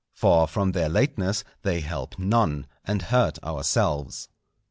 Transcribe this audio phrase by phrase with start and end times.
[0.15, 4.29] For from their lateness they help none, and hurt ourselves.